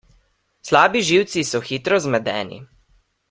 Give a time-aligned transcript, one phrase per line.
[0.69, 2.59] Slabi živci so hitro zmedeni.